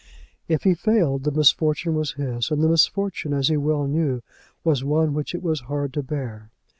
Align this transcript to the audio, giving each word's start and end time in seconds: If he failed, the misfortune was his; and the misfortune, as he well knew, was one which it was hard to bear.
If 0.47 0.63
he 0.63 0.73
failed, 0.73 1.25
the 1.25 1.31
misfortune 1.31 1.93
was 1.93 2.13
his; 2.13 2.49
and 2.49 2.63
the 2.63 2.67
misfortune, 2.69 3.35
as 3.35 3.49
he 3.49 3.57
well 3.57 3.85
knew, 3.85 4.23
was 4.63 4.83
one 4.83 5.13
which 5.13 5.35
it 5.35 5.43
was 5.43 5.59
hard 5.69 5.93
to 5.93 6.01
bear. 6.01 6.49